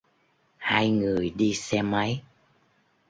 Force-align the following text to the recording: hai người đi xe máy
hai 0.57 0.89
người 0.89 1.29
đi 1.29 1.53
xe 1.53 1.81
máy 1.81 2.21